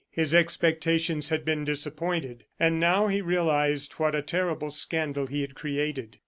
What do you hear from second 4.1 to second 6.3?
a terrible scandal he had created.